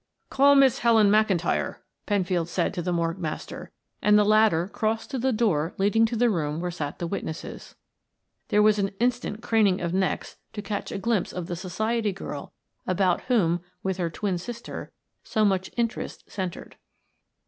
"Call 0.31 0.55
Miss 0.55 0.79
Helen 0.79 1.11
McIntyre," 1.11 1.75
Penfield 2.07 2.49
said 2.49 2.73
to 2.73 2.81
the 2.81 2.91
morgue 2.91 3.19
master, 3.19 3.69
and 4.01 4.17
the 4.17 4.23
latter 4.23 4.67
crossed 4.67 5.11
to 5.11 5.19
the 5.19 5.31
door 5.31 5.75
leading 5.77 6.07
to 6.07 6.15
the 6.15 6.27
room 6.31 6.59
where 6.59 6.71
sat 6.71 6.97
the 6.97 7.05
witnesses. 7.05 7.75
There 8.47 8.63
was 8.63 8.79
instant 8.99 9.43
craning 9.43 9.79
of 9.79 9.93
necks 9.93 10.37
to 10.53 10.63
catch 10.63 10.91
a 10.91 10.97
glimpse 10.97 11.31
of 11.31 11.45
the 11.45 11.55
society 11.55 12.13
girl 12.13 12.51
about 12.87 13.25
whom, 13.25 13.61
with 13.83 13.97
her 13.97 14.09
twin 14.09 14.39
sister, 14.39 14.91
so 15.23 15.45
much 15.45 15.69
interest 15.77 16.23
centered. 16.27 16.77